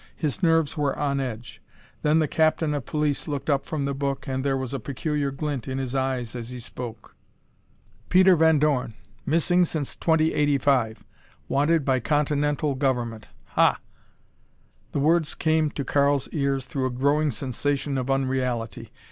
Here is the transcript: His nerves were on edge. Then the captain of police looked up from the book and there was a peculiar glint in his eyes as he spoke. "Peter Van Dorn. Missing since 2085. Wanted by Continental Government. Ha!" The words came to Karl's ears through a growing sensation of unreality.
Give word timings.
His 0.15 0.41
nerves 0.41 0.75
were 0.75 0.97
on 0.97 1.19
edge. 1.19 1.61
Then 2.01 2.17
the 2.17 2.27
captain 2.27 2.73
of 2.73 2.87
police 2.87 3.27
looked 3.27 3.51
up 3.51 3.67
from 3.67 3.85
the 3.85 3.93
book 3.93 4.27
and 4.27 4.43
there 4.43 4.57
was 4.57 4.73
a 4.73 4.79
peculiar 4.79 5.29
glint 5.29 5.67
in 5.67 5.77
his 5.77 5.93
eyes 5.93 6.35
as 6.35 6.49
he 6.49 6.59
spoke. 6.59 7.13
"Peter 8.09 8.35
Van 8.35 8.57
Dorn. 8.57 8.95
Missing 9.27 9.65
since 9.65 9.95
2085. 9.95 11.03
Wanted 11.47 11.85
by 11.85 11.99
Continental 11.99 12.73
Government. 12.73 13.27
Ha!" 13.49 13.79
The 14.91 14.99
words 14.99 15.35
came 15.35 15.69
to 15.69 15.83
Karl's 15.85 16.27
ears 16.29 16.65
through 16.65 16.87
a 16.87 16.89
growing 16.89 17.29
sensation 17.29 17.95
of 17.99 18.09
unreality. 18.09 18.91